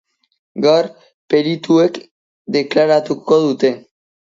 [0.65, 0.89] Gaur
[1.33, 2.01] perituek
[2.57, 3.75] deklaratuko dute.